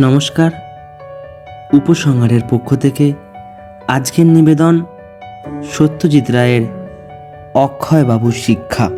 [0.00, 0.50] নমস্কার।
[1.72, 3.12] উপসংহারের পক্ষ থেকে
[3.88, 4.84] আজকের নিবেদন
[5.72, 6.62] সত্যজিৎ রায়ের
[7.54, 8.90] অক্ষয়বাবুর শিক্ষা।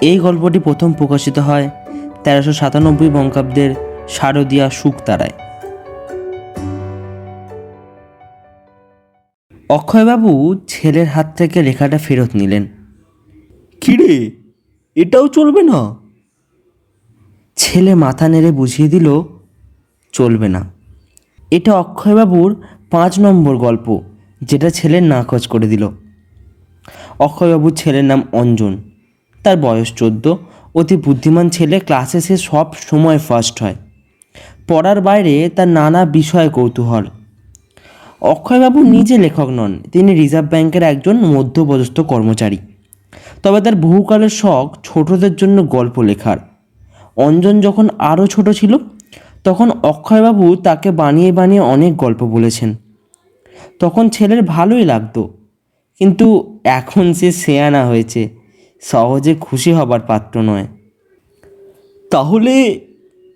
[0.00, 1.70] এই গল্পটি প্রথম প্রকাশিত হয়
[2.24, 3.74] তেরোশো সাতানব্বই বঙ্গাব্দের
[4.08, 5.32] শারদীয়া শুকতারায়।
[9.68, 12.68] অক্ষয়বাবু ছেলের হাত থেকে লেখাটা ফেরত নিলেন।
[13.80, 14.30] কিরে?
[14.94, 15.96] এটাও চলবে না?
[17.56, 19.31] ছেলে মাথা নেড়ে বুঝিয়ে দিল
[20.12, 20.70] চলবে না।
[21.50, 24.00] এটা অক্ষয়বাবুর পাঁচ নম্বর গল্প,
[24.42, 25.88] যেটা ছেলের নাকচ করে দিল।
[27.18, 28.76] অক্ষয়বাবুর ছেলের নাম অঞ্জন।
[29.44, 30.36] তার বয়স চোদ্দ,
[30.74, 33.74] অতি বুদ্ধিমান ছেলে ক্লাসে সে সব সময় ফার্স্ট হয়।
[34.68, 37.04] পড়ার বাইরে তার নানা বিষয়ে কৌতূহল।
[38.20, 42.58] অক্ষয়বাবু নিজে লেখক নন, তিনি রিজার্ভ ব্যাংকের একজন মধ্যপদস্থ কর্মচারী।
[43.42, 46.38] তবে তার বহুকালের শখ ছোটদের জন্য গল্প লেখার।
[47.16, 48.78] অঞ্জন যখন আরও ছোট ছিল
[49.44, 52.74] তখন অক্ষয়বাবু তাকে বানিয়ে বানিয়ে অনেক গল্প বলেছেন।
[53.78, 55.34] তখন ছেলের ভালোই লাগতো।
[55.98, 58.28] কিন্তু এখন সে সেয়ানা হয়েছে,
[58.80, 60.66] সহজে খুশি হবার পাত্র নয়।
[62.10, 62.80] তাহলে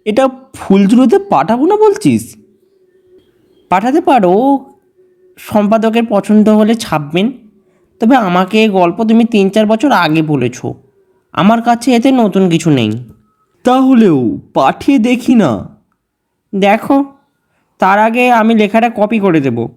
[0.05, 2.37] এটা ফুলঝুড়োতে পাঠাবো না বলছিস?
[3.69, 4.67] পাঠাতে পারো,
[5.37, 7.33] সম্পাদকের পছন্দ হলে ছাপবেন।
[8.01, 10.67] তবে আমাকে গল্প তুমি তিন চার বছর আগে বলেছ।
[11.33, 13.05] আমার কাছে এতে নতুন কিছু নেই।
[13.65, 15.76] তাহলেও পাঠিয়ে দেখি না।
[16.61, 17.05] দেখো,
[17.79, 19.69] তার আগে আমি লেখাটা কপি করে দেব।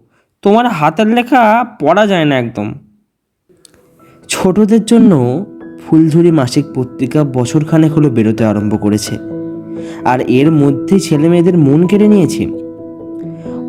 [0.41, 2.73] তোমার হাতের লেখা পড়া যায় না একদম।
[4.27, 5.45] ছোটদের জন্য
[5.85, 9.17] ফুলঝুরি মাসিক পত্রিকা বছরখানেক হলো বেরোতে আরম্ভ করেছে।
[10.05, 12.45] আর এর মধ্যে ছেলে মেয়েদের মন কেড়ে নিয়েছে।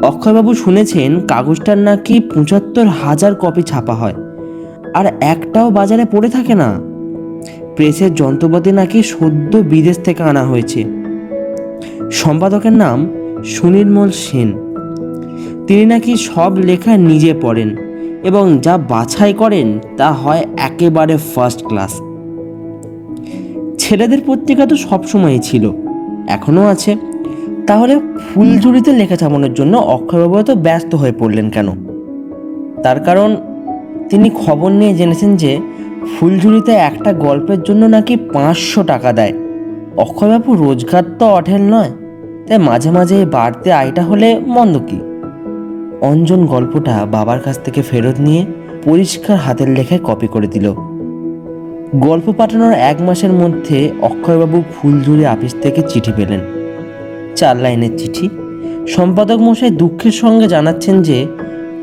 [0.07, 4.15] অক্ষয়বাবু শুনেছেন কাগজটার নাকি পঁচাত্তর হাজার কপি ছাপা হয়।
[4.95, 6.81] আর একটাও বাজারে পড়ে থাকে না।
[7.77, 11.00] প্রেসের যন্ত্রপাতি নাকি সদ্য বিদেশ থেকে আনা হয়েছে।
[12.11, 13.09] সম্পাদকের নাম
[13.45, 14.53] সুনির্মল সেন।
[15.67, 17.77] তিনি নাকি সব লেখা নিজে পড়েন
[18.23, 21.93] এবং যা বাছাই করেন তা হয় একেবারে ফার্স্ট ক্লাস
[23.79, 25.73] ছেলেদের পত্রিকা তো সবসময়ই ছিল,
[26.29, 26.97] এখনও আছে।
[27.67, 31.69] তাহলে ফুলঝুরিতে লেখা ছাপানোর জন্য অক্ষয়বাবু এত ব্যস্ত হয়ে পড়লেন কেন?
[32.83, 33.37] তার কারণ
[34.09, 35.59] তিনি খবর নিয়ে জেনেছেন যে
[36.15, 39.33] ফুলঝুরিতে একটা গল্পের জন্য নাকি পাঁচশো টাকা দেয়।
[40.03, 41.93] অক্ষয়বাবু রোজগার তো অঠেল নয়,
[42.47, 44.99] তাই মাঝে মাঝে বাড়তে আয়টা হলে মন্দ কি?
[46.01, 48.43] অঞ্জন গল্পটা বাবার কাছ থেকে ফেরত নিয়ে
[48.85, 50.67] পরিষ্কার হাতের লেখায় কপি করে দিল।
[51.99, 56.41] গল্প পাঠানোর এক মাসের মধ্যে অক্ষয়বাবু ফুলঝুরি আপিস থেকে চিঠি পেলেন।
[57.37, 58.27] চার লাইনের চিঠি।
[58.89, 61.19] সম্পাদক মশাই দুঃখের সঙ্গে জানাচ্ছেন যে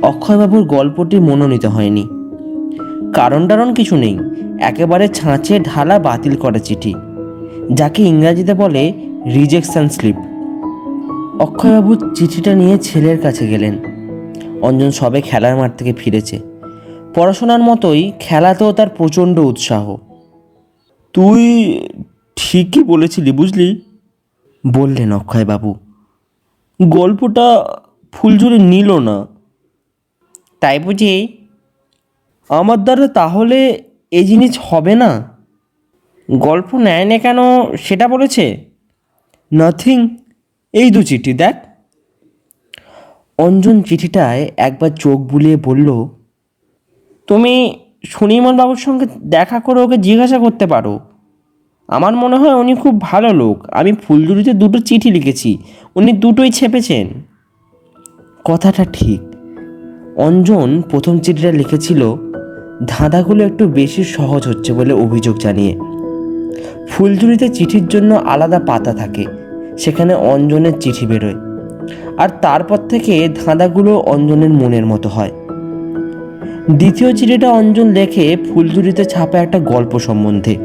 [0.01, 2.03] অক্ষয়বাবুর গল্পটি মনোনীত হয়নি।
[3.13, 4.15] কারণ টারণ কিছু নেই,
[4.59, 6.93] একেবারে ছাঁচে ঢালা বাতিল করা চিঠি।
[7.73, 8.93] যাকে ইংরাজিতে বলে
[9.25, 10.15] রিজেকশন স্লিপ
[11.41, 13.79] অক্ষয়বাবু চিঠিটা নিয়ে ছেলের কাছে গেলেন।
[14.61, 16.39] অঞ্জন সবে খেলার মাঠ থেকে ফিরেছে।
[17.15, 19.97] পড়াশোনার মতোই খেলাতেও তার প্রচণ্ড উৎসাহ।
[21.13, 21.79] তুই
[22.35, 23.81] ঠিকই বলেছিলি বুঝলি?
[24.73, 25.75] বললেন অক্ষয়বাবু।
[26.81, 27.77] গল্পটা
[28.11, 29.27] ফুলঝুরি নিল না।
[30.59, 31.27] তাই বুঝি?
[32.49, 35.36] আমার দ্বারা তাহলে এই জিনিস হবে না?
[36.31, 37.37] গল্প নেয় না কেন
[37.75, 38.65] সেটা বলেছে?
[39.53, 40.17] নাথিং
[40.73, 41.55] এই দু চিঠি দেখ।
[43.37, 46.07] অঞ্জন চিঠিটায় একবার চোখ বুলিয়ে বলল
[47.27, 47.79] তুমি
[48.57, 50.99] বাবুর সঙ্গে দেখা করে ওকে জিজ্ঞাসা করতে পারো।
[51.87, 55.57] আমার মনে হয় উনি খুব ভালো লোক। আমি ফুলঝুরিতে দুটো চিঠি লিখেছি।
[55.95, 57.07] উনি দুটোই ছেপেছেন।
[58.45, 59.21] কথাটা ঠিক।
[60.15, 62.15] অঞ্জন প্রথম চিঠিটা লিখেছিল
[62.87, 65.96] ধাঁধাগুলো একটু বেশি সহজ হচ্ছে বলে অভিযোগ জানিয়ে।
[66.89, 69.25] ফুলঝুরিতে চিঠির জন্য আলাদা পাতা থাকে।
[69.77, 71.35] সেখানে অঞ্জনের চিঠি বেরোয়।
[72.17, 75.31] আর তারপর থেকে ধাঁধাগুলো অঞ্জনের মনের মতো হয়।
[76.71, 80.55] দ্বিতীয় চিঠিটা অঞ্জন লেখে ফুলঝুরিতে ছাপা একটা গল্প সম্বন্ধে।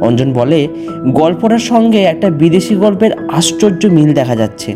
[0.00, 0.68] অঞ্জন বলে,
[1.12, 4.74] গল্পটার সঙ্গে একটা বিদেশি গল্পের আশ্চর্য মিল দেখা যাচ্ছে।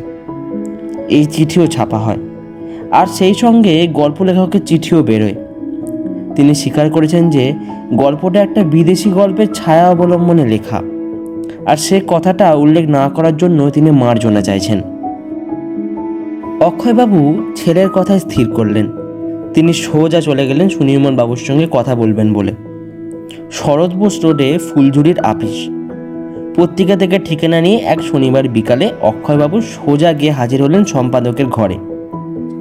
[1.08, 2.16] এই চিঠিও ছাপা হয়।
[2.90, 5.47] আর সেই সঙ্গে গল্প লেখকের চিঠিও বেরোয়।
[6.38, 7.54] তিনি স্বীকার করেছেন যে
[7.92, 10.82] গল্পটা একটা বিদেশি গল্পের ছায়া অবলম্বনে লেখা।
[11.66, 14.80] আর সে কথাটা উল্লেখ না করার জন্য তিনি মার্জনা চাইছেন।
[16.60, 18.86] অক্ষয়বাবু ছেলের কথায় স্থির করলেন।
[19.54, 22.52] তিনি সোজা চলে গেলেন সুনির্মল বাবুর সঙ্গে কথা বলবেন বলে।
[23.50, 25.68] শরৎ বোস রোডে ফুলঝুরির আপিস।
[26.56, 31.87] পত্রিকা থেকে ঠিকানা নিয়ে এক শনিবার বিকালে অক্ষয়বাবু সোজা গিয়ে হাজির হলেন সম্পাদকের ঘরে।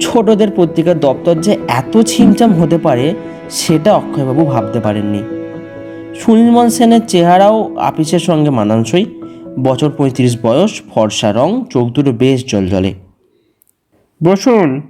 [0.00, 3.14] ছোটদের পত্রিকার দপ্তর যে এত ছিমচাম হতে পারে
[3.50, 5.22] সেটা অক্ষয়বাবু ভাবতে পারেননি।
[6.14, 9.04] সুনির্মল সেনের চেহারাও আপিসের সঙ্গে মানানসই।
[9.60, 12.94] বছর পঁয়ত্রিশ বয়স ফর্সা রং চোখ দুটো বেশ জলজলে
[14.24, 14.82] বসুন।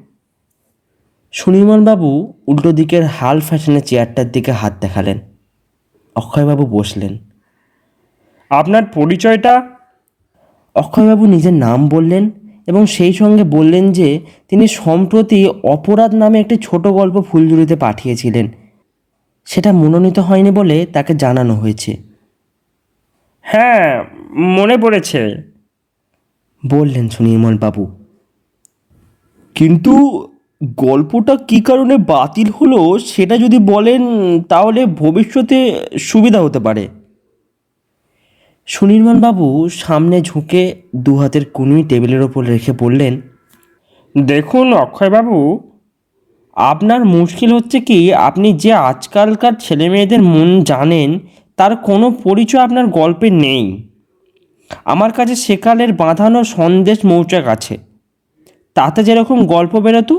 [1.33, 5.19] সুনির্মলবাবু উল্টো দিকের হাল ফ্যাশনের চেয়ারটার দিকে হাত দেখালেন।
[6.17, 7.19] অক্ষয়বাবু বসলেন।
[8.51, 9.69] আপনার পরিচয়টা?
[10.75, 12.31] অক্ষয়বাবু নিজের নাম বললেন
[12.69, 18.49] এবং সেই সঙ্গে বললেন যে তিনি সম্প্রতি অপরাধ নামে একটি ছোট গল্প ফুলঝুরিতে পাঠিয়েছিলেন।
[19.45, 21.97] সেটা মনোনীত হয়নি বলে তাকে জানানো হয়েছে।
[23.41, 24.05] হ্যাঁ
[24.57, 25.21] মনে পড়েছে।
[26.63, 27.83] বললেন সুনির্মলবাবু
[29.55, 29.95] কিন্তু
[30.65, 34.03] গল্পটা কী কারণে বাতিল হলো সেটা যদি বলেন
[34.43, 35.59] তাহলে ভবিষ্যতে
[35.99, 36.89] সুবিধা হতে পারে।
[38.69, 40.63] সুনির্মলবাবু সামনে ঝুঁকে
[40.97, 43.21] দু হাতের কুনুই টেবিলের ওপর রেখে বললেন,
[44.15, 45.37] দেখুন অক্ষয়বাবু,
[46.57, 51.19] আপনার মুশকিল হচ্ছে কি, আপনি যে আজকালকার ছেলে মেয়েদের মন জানেন,
[51.57, 53.89] তার কোনো পরিচয় আপনার গল্পে নেই।
[54.85, 57.79] আমার কাছে সেকালের বাঁধানো সন্দেশ মৌচাক আছে।
[58.75, 60.17] তাতে যেরকম গল্প বেরোতো,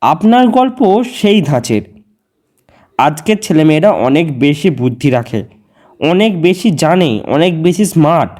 [0.00, 1.82] আপনার গল্প সেই ধাঁচের।
[2.98, 5.59] আজকের ছেলেমেয়েরা অনেক বেশি বুদ্ধি রাখে।
[6.00, 8.30] অনেক বেশি জানে অনেক বেশি স্মার্ট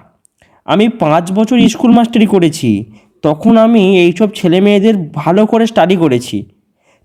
[0.65, 2.85] আমি পাঁচ বছর স্কুল মাস্টারি করেছি
[3.23, 6.45] তখন আমি এইসব ছেলে মেয়েদের ভালো করে স্টাডি করেছি।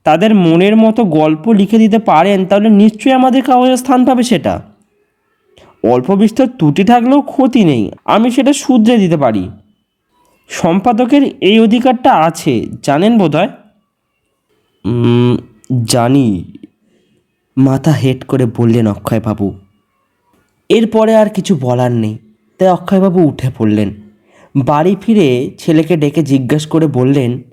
[0.03, 4.61] তাদের মনের মতো গল্প লিখে দিতে পারেন তাহলে নিশ্চয়ই আমাদের কাগজে স্থান পাবে সেটা।
[5.83, 9.49] অল্প বিস্তর ত্রুটি থাকলেও ক্ষতি নেই আমি সেটা শুধরে দিতে পারি।
[10.49, 13.21] সম্পাদকের এই অধিকারটা আছে জানেন
[14.85, 15.37] "উম,
[15.85, 16.43] জানি।
[17.57, 19.64] মাথা হেট করে বললেন অক্ষয়বাবু।
[20.69, 22.17] এরপরে আর কিছু বলার নেই।
[22.57, 23.93] তাই অক্ষয়বাবু উঠে পড়লেন।
[24.55, 27.43] বাড়ি ফিরে ছেলেকে ডেকে জিজ্ঞাসা করে বললেন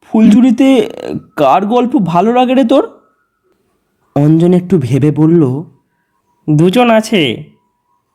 [0.00, 0.90] ফুলঝুরিতে
[1.36, 2.88] কার গল্প ভালো লাগে রে তোর?
[4.16, 5.62] অঞ্জন একটু ভেবে বলল
[6.50, 7.44] দুজন আছে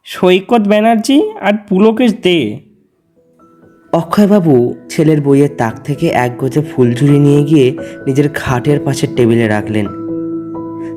[0.03, 2.59] সৈকত ব্যানার্জি আর পুলকেশ দে।
[3.93, 10.04] অক্ষয়বাবু ছেলের বইয়ের তাক থেকে এক গোছে ফুলঝুরি নিয়ে গিয়ে নিজের খাটের পাশের টেবিলে রাখলেন।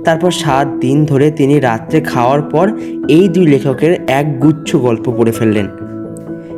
[0.04, 2.72] তারপর সাত দিন ধরে তিনি রাত্রে খাওয়ার পর
[3.08, 5.66] এই দুই লেখকের এক গুচ্ছ গল্প পড়ে ফেললেন।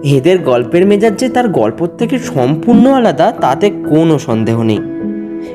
[0.04, 4.78] এদের গল্পের মেজাজ যে তার গল্পর থেকে সম্পূর্ণ আলাদা, তাতে কোনো সন্দেহ নেই।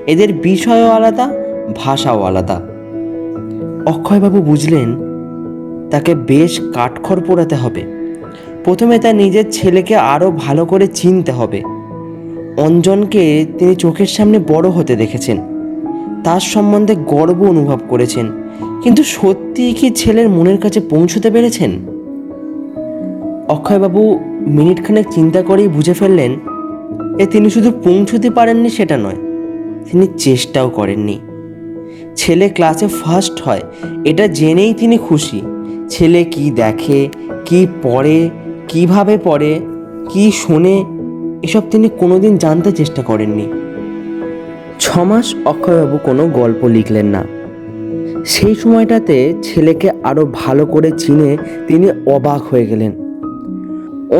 [0.07, 1.31] এদের বিষয়ও আলাদা,
[1.75, 2.61] ভাষাও আলাদা।
[3.85, 4.95] অক্ষয়বাবু বুঝলেন,
[5.89, 7.83] তাকে বেশ কাঠখড় পোড়াতে হবে।
[8.63, 11.63] প্রথমে তার নিজের ছেলেকে আরও ভালো করে চিনতে হবে।
[12.57, 15.54] অঞ্জনকে তিনি চোখের সামনে বড় হতে দেখেছেন।
[16.25, 18.25] তার সম্বন্ধে গর্ব অনুভব করেছেন।
[18.83, 21.71] কিন্তু সত্যিই কি ছেলের মনের কাছে পৌঁছতে পেরেছেন?
[23.47, 26.31] অক্ষয়বাবু মিনিটখানেক চিন্তা করেই বুঝে ফেললেন,
[27.19, 29.19] এ তিনি শুধু পৌঁছতে পারেননি সেটা নয়,
[29.91, 31.19] তিনি চেষ্টাও করেননি।
[32.15, 33.63] ছেলে ক্লাসে ফার্স্ট হয়,
[34.05, 35.41] এটা জেনেই তিনি খুশি।
[35.89, 37.09] ছেলে কি দেখে,
[37.45, 38.29] কি পড়ে,
[38.67, 39.59] কীভাবে পড়ে,
[40.09, 40.83] কি শোনে,
[41.43, 43.47] এসব তিনি কোনোদিন জানতে চেষ্টা করেননি।
[44.79, 47.23] ছমাস অক্ষয়বাবু কোনো গল্প লিখলেন না।
[48.25, 51.37] সেই সময়টাতে ছেলেকে আরও ভালো করে চিনে
[51.67, 52.91] তিনি অবাক হয়ে গেলেন।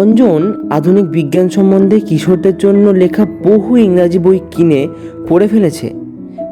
[0.02, 4.88] অঞ্জন আধুনিক বিজ্ঞান সম্বন্ধে কিশোরদের জন্য লেখা বহু ইংরাজি বই কিনে
[5.30, 5.94] পড়ে ফেলেছে।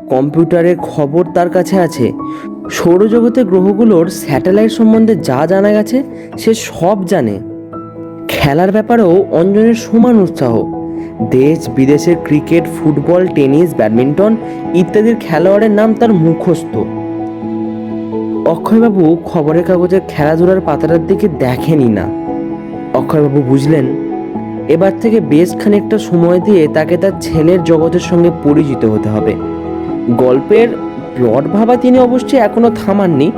[0.10, 2.12] কম্পিউটারের খবর তার কাছে আছে।
[2.70, 6.04] সৌরজগতের গ্রহগুলোর স্যাটেলাইট সম্বন্ধে যা জানা গেছে
[6.38, 7.40] সে সব জানে।
[8.28, 10.83] খেলার ব্যাপারেও অঞ্জনের সমান উৎসাহ।
[11.22, 14.36] দেশ বিদেশের ক্রিকেট, ফুটবল, টেনিস, ব্যাডমিন্টন
[14.74, 16.74] ইত্যাদির খেলোয়াড়ের নাম তার মুখস্থ।
[18.48, 22.06] অক্ষয়বাবু খবরের কাগজের খেলাধুলার পাতাটার দিকে দেখেনি না।
[22.94, 23.86] অক্ষয়বাবু বুঝলেন,
[24.68, 29.34] এবার থেকে বেশ খানিকটা সময় দিয়ে তাকে তার ছেলের জগতের সঙ্গে পরিচিত হতে হবে।
[30.18, 30.68] গল্পের
[31.16, 33.32] প্লট ভাবা তিনি অবশ্যই এখনও থামাননি,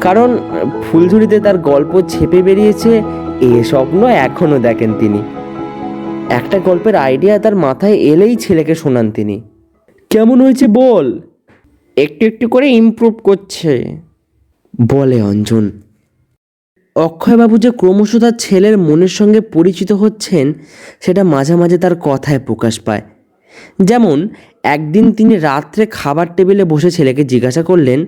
[0.00, 0.38] কারণ
[0.84, 3.02] ফুলঝুরিতে তার গল্প ছেপে বেরিয়েছে
[3.40, 5.20] এ স্বপ্ন এখনও দেখেন তিনি।
[6.44, 9.40] একটা গল্পের আইডিয়া তার মাথায় এলেই ছেলেকে শোনান তিনি।
[10.10, 11.20] কেমন হয়েছে বল?
[11.96, 13.96] একটু একটু করে ইমপ্রুভ করছে।
[14.88, 15.70] বলে অঞ্জন।
[16.96, 20.52] অক্ষয়বাবু যে ক্রমশ তার ছেলের মনের সঙ্গে পরিচিত হচ্ছেন,
[21.00, 23.02] সেটা মাঝে মাঝে তার কথায় প্রকাশ পায়।
[23.82, 24.28] যেমন,
[24.62, 28.06] একদিন তিনি রাত্রে খাবার টেবিলে বসে ছেলেকে জিজ্ঞাসা করলেন,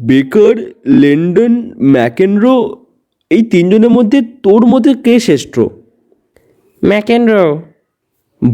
[0.00, 2.86] বেকার, লেন্ডন, ম্যাকেনরো,
[3.30, 5.60] এই তিনজনের মধ্যে তোর মধ্যে কে শ্রেষ্ঠ?
[6.84, 7.62] ম্যাকেনরো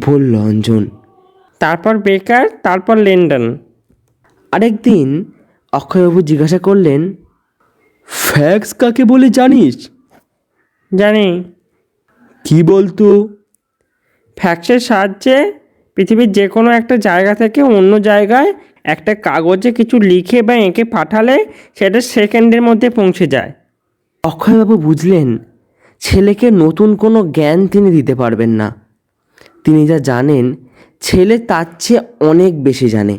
[0.01, 0.87] বলল অঞ্জন
[1.61, 3.59] তারপর বেকার তারপর লেন্ডন।
[4.53, 5.25] আরেকদিন
[5.73, 7.15] অক্ষয়বাবু জিজ্ঞাসা করলেন
[8.07, 9.91] ফ্যাক্স কাকে বলে জানিস?
[10.95, 11.45] জানি।
[12.45, 13.29] কি বলতো?
[14.37, 15.53] ফ্যাক্সের সাহায্যে
[15.97, 18.53] পৃথিবীর যে কোনো একটা জায়গা থেকে অন্য জায়গায়
[18.85, 23.53] একটা কাগজে কিছু লিখে বা এঁকে পাঠালে সেটা সেকেন্ডের মধ্যে পৌঁছে যায়।
[24.25, 25.39] অক্ষয়বাবু বুঝলেন
[26.01, 28.75] ছেলেকে নতুন কোনো জ্ঞান তিনি দিতে পারবেন না।
[29.65, 30.57] তিনি যা জানেন
[31.01, 33.19] ছেলে তার চেয়ে অনেক বেশি জানে।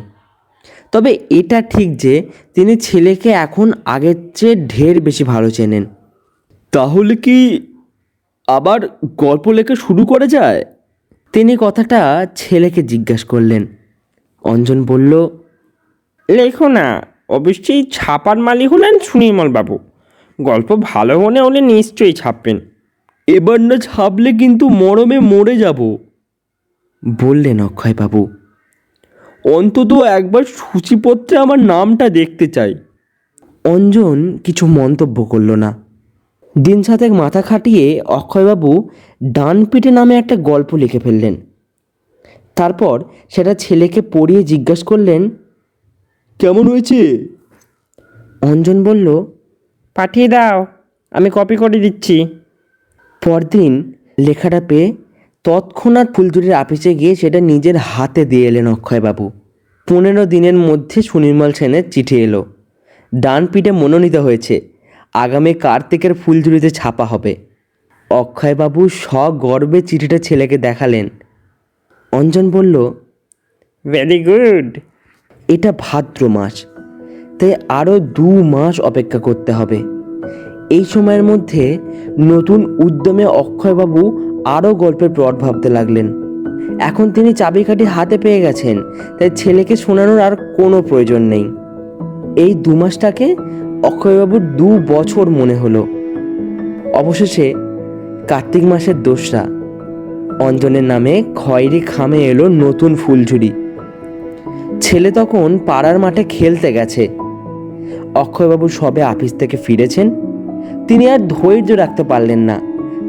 [0.92, 5.86] তবে এটা ঠিক যে তিনি ছেলেকে এখন আগের চেয়ে ঢের বেশি ভালো চেনেন।
[6.72, 7.66] তাহলে কি
[8.46, 10.64] আবার গল্প লেখা শুরু করে যায়?
[11.32, 13.66] তিনি কথাটা ছেলেকে জিজ্ঞাসা করলেন।
[14.42, 15.28] অঞ্জন বলল
[16.30, 19.78] লেখো না অবশ্যই ছাপার মালিক হলেন সুনির্মল বাবু
[20.40, 22.60] গল্প ভালো মনে হলে নিশ্চয়ই ছাপবেন।
[23.26, 25.96] এবার না ছাপলে কিন্তু মরমে মরে যাব।
[27.22, 28.28] বললেন অক্ষয়বাবু
[29.44, 32.74] অন্তত একবার সূচিপত্রে আমার নামটা দেখতে চাই।
[33.64, 35.84] অঞ্জন কিছু মন্তব্য করল না।
[36.58, 38.90] দিন সাতেক মাথা খাটিয়ে অক্ষয়বাবু
[39.32, 41.36] ডান পিঠে নামে একটা গল্প লিখে ফেললেন।
[42.56, 45.30] তারপর সেটা ছেলেকে পড়িয়ে জিজ্ঞাসা করলেন
[46.38, 47.28] কেমন হয়েছে?
[48.42, 49.26] অঞ্জন বলল
[50.00, 50.58] পাঠিয়ে দাও।
[51.10, 52.16] আমি কপি করে দিচ্ছি।
[53.22, 53.72] পরদিন
[54.18, 54.86] লেখাটা পেয়ে
[55.44, 59.30] তৎক্ষণাৎ ফুলচুরির আপিসে গিয়ে সেটা নিজের হাতে দিয়ে এলেন অক্ষয়বাবু।
[59.88, 62.42] পনেরো দিনের মধ্যে সুনির্মল সেনের চিঠি এলো।
[63.12, 64.54] ডান পিঠে মনোনীত হয়েছে
[65.14, 67.32] আগামী কার্তিকের ফুলঝুরিতে ছাপা হবে।
[68.10, 71.06] অক্ষয়বাবু সগর্বে চিঠিটা ছেলেকে দেখালেন।
[72.12, 72.74] অঞ্জন বলল
[73.84, 74.68] ভেরি গুড
[75.48, 76.54] এটা ভাদ্র মাস
[77.40, 79.78] তাই আরও দু মাস অপেক্ষা করতে হবে।
[80.70, 81.78] এই সময়ের মধ্যে
[82.18, 86.06] নতুন উদ্যমে অক্ষয়বাবু আরও গল্পের প্লট ভাবতে লাগলেন।
[86.80, 88.78] এখন তিনি চাবিকাঠি হাতে পেয়ে গেছেন,
[89.18, 91.44] তাই ছেলেকে শোনানোর আর কোনো প্রয়োজন নেই।
[92.36, 93.36] এই দু মাসটাকে
[93.82, 95.86] অক্ষয়বাবুর দু বছর মনে হলো।
[96.94, 97.54] অবশেষে
[98.28, 99.46] কার্তিক মাসের দোসরা।
[100.40, 103.52] অঞ্জনের নামে খয়েরি খামে এলো নতুন ফুলঝুরি।
[104.80, 107.08] ছেলে তখন পাড়ার মাঠে খেলতে গেছে।
[108.14, 110.10] অক্ষয়বাবু সবে অফিস থেকে ফিরেছেন,
[110.88, 112.60] তিনি আর ধৈর্য রাখতে পারলেন না।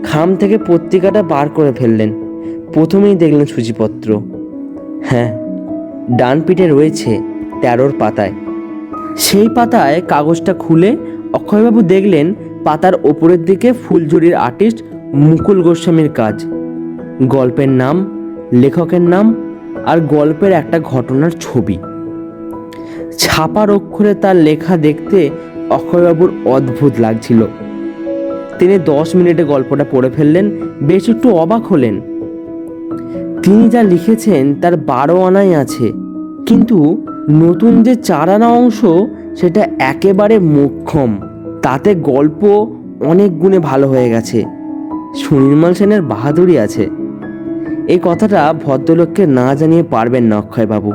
[0.04, 2.14] খাম থেকে পত্রিকাটা বার করে ফেললেন।
[2.74, 4.22] প্রথমেই দেখলেন সূচিপত্র
[5.06, 5.38] হ্যাঁ
[6.18, 7.20] ডান পিঠে রয়েছে
[7.62, 8.32] তেরোর পাতায়।
[9.18, 10.98] সেই পাতায় কাগজটা খুলে
[11.34, 16.46] অক্ষয়বাবু দেখলেন পাতার ওপরের দিকে ফুলঝুরির আর্টিস্ট মুকুল গোস্বামীর কাজ।
[17.28, 18.22] গল্পের নাম,
[18.54, 19.56] লেখকের নাম
[19.86, 21.78] আর গল্পের একটা ঘটনার ছবি।
[23.18, 25.30] ছাপার অক্ষরে তার লেখা দেখতে
[25.70, 27.46] অক্ষয়বাবুর অদ্ভুত লাগছিল।
[28.60, 30.52] তিনি দশ মিনিটে গল্পটা পড়ে ফেললেন,
[30.82, 32.02] বেশ একটু অবাক হলেন।
[33.44, 35.92] তিনি যা লিখেছেন তার বারো আনাই আছে,
[36.46, 38.86] কিন্তু নতুন যে চার আনা অংশ,
[39.36, 41.20] সেটা একেবারে মোক্ষম।
[41.62, 42.68] তাতে গল্প
[43.06, 44.44] অনেক গুণে ভালো হয়ে গেছে।
[45.16, 46.90] সুনির্মল সেনের বাহাদুরি আছে।
[47.88, 50.92] এই কথাটা ভদ্রলোককে না জানিয়ে পারবেন না অক্ষয়বাবু।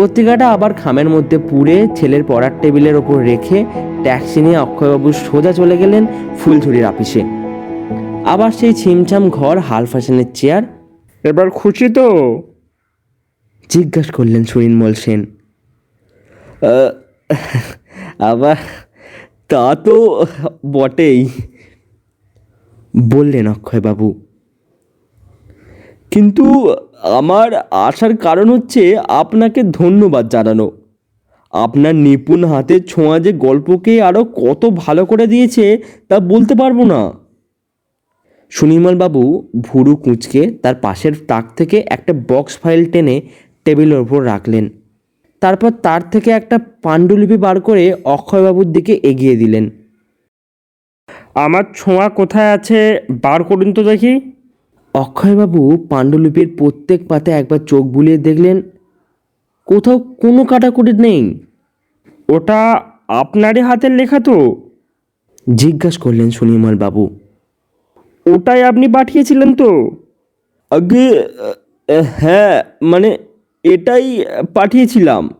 [0.00, 3.64] পত্রিকাটা আবার খামের মধ্যে পুড়ে ছেলের পড়ার টেবিলের ওপর রেখে
[4.02, 6.06] ট্যাক্সি নিয়ে অক্ষয়বাবু সোজা চলে গেলেন
[6.38, 7.20] ফুলঝুরির আপিসে
[8.26, 10.62] আবার সেই ছিমছাম ঘর হাল ফ্যাশনের চেয়ার।
[11.24, 12.06] এবার খুশি তো?
[13.70, 15.26] জিজ্ঞাসা করলেন সুনির্মল সেন।
[18.18, 18.56] আবার
[19.48, 20.26] তা তো
[20.72, 21.28] বটেই।
[22.94, 24.08] বললেন অক্ষয়বাবু।
[26.10, 26.44] কিন্তু
[27.00, 30.70] আমার আসার কারণ হচ্ছে আপনাকে ধন্যবাদ জানানো।
[31.52, 37.12] আপনার নিপুণ হাতের ছোঁয়া যে গল্পকে আরও কত ভালো করে দিয়েছে তা বলতে পারব না।
[38.50, 43.20] সুনির্মলবাবু ভুরু কুঁচকে তার পাশের তাক থেকে একটা বক্স ফাইল টেনে
[43.64, 44.68] টেবিলের ওপর রাখলেন।
[45.40, 49.70] তারপর তার থেকে একটা পাণ্ডুলিপি বার করে অক্ষয়বাবুর দিকে এগিয়ে দিলেন।
[51.34, 54.20] আমার ছোঁয়া কোথায় আছে বার করুন তো দেখি।
[54.94, 58.62] অক্ষয়বাবু পাণ্ডুলিপির প্রত্যেক পাতে একবার চোখ বুলিয়ে দেখলেন
[59.66, 61.40] কোথাও কোনো কাটাকুটি নেই।
[62.28, 64.56] ওটা আপনারই হাতের লেখা তো?
[65.54, 67.16] জিজ্ঞাসা করলেন সুনির্মল বাবু।
[68.26, 69.90] ওটাই আপনি পাঠিয়েছিলেন তো?
[70.70, 71.28] আগে
[72.16, 73.18] হ্যাঁ মানে
[73.64, 75.30] এটাই পাঠিয়েছিলাম।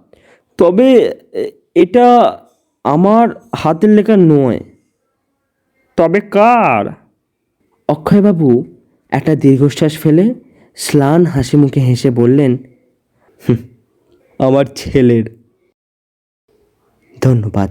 [0.59, 1.15] তবে
[1.75, 2.37] এটা
[2.85, 4.61] আমার হাতের লেখা নয়।
[5.97, 6.87] তবে কার?
[7.89, 8.65] অক্ষয়বাবু
[9.11, 10.35] একটা দীর্ঘশ্বাস ফেলে
[10.77, 12.53] স্লান হাসি মুখে হেসে বললেন
[14.39, 15.25] আমার ছেলের।
[17.23, 17.71] ধন্যবাদ।